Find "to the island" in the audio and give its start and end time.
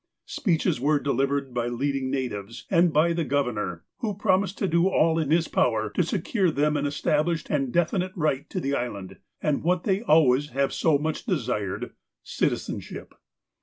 8.49-9.19